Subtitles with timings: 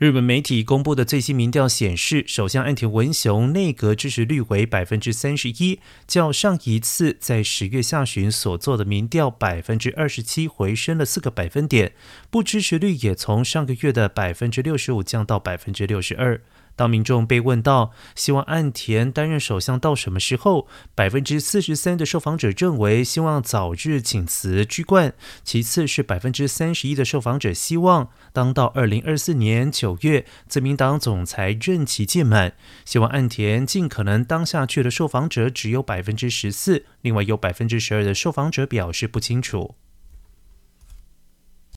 [0.00, 11.92] 日本媒体公布的最新民调显示，首相岸田文雄内阁支持率为百分之三十一，较上一次在十月下旬所做的民调百分之二十七回升了四个百分点，
[12.30, 16.40] 不支持率也从上个月的百分之六十五降到百分之六十二。
[16.80, 25.12] 当民众被问到希望岸田担任首相到什么时候，百分之四十三的受访者认为希望早日请辞居冠，
[25.44, 32.54] 其次是百分之三十一的受访者希望当到二零二四年九月自民党总裁任期届满，
[32.86, 39.74] 希望岸田尽可能当下去的受访者只有百分之十四，另外有百分之十二的受访者表示不清楚。